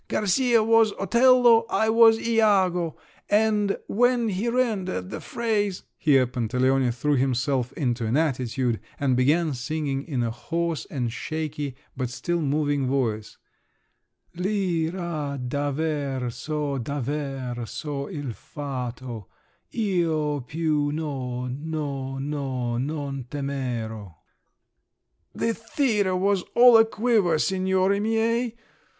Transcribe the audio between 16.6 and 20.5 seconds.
daver… so il fato lo